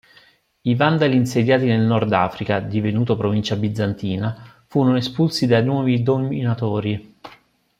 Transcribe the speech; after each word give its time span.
I 0.61 0.73
Vandali 0.73 1.15
insediati 1.15 1.65
nel 1.65 1.81
Nord 1.85 2.11
Africa, 2.11 2.59
divenuto 2.59 3.15
provincia 3.15 3.55
bizantina, 3.55 4.63
furono 4.65 4.97
espulsi 4.97 5.45
dai 5.45 5.63
nuovi 5.63 6.01
dominatori. 6.01 7.17